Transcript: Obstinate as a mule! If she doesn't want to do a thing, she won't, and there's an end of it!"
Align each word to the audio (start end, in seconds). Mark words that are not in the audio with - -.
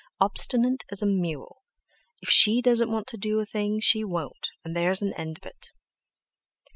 Obstinate 0.19 0.83
as 0.89 1.03
a 1.03 1.05
mule! 1.05 1.61
If 2.23 2.29
she 2.31 2.59
doesn't 2.59 2.89
want 2.89 3.05
to 3.09 3.17
do 3.17 3.39
a 3.39 3.45
thing, 3.45 3.79
she 3.79 4.03
won't, 4.03 4.49
and 4.65 4.75
there's 4.75 5.03
an 5.03 5.13
end 5.13 5.37
of 5.37 5.45
it!" 5.45 5.67